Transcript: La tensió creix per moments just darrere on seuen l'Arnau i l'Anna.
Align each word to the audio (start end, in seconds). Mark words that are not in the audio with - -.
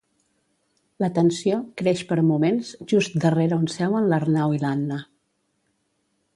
La 1.03 1.09
tensió 1.17 1.59
creix 1.81 2.01
per 2.13 2.17
moments 2.31 2.73
just 2.95 3.21
darrere 3.27 3.61
on 3.61 3.71
seuen 3.77 4.11
l'Arnau 4.15 4.59
i 4.59 4.63
l'Anna. 4.65 5.01